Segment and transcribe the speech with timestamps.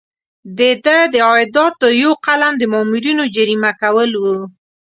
[0.57, 4.37] د ده د عایداتو یو قلم د مامورینو جریمه کول وو.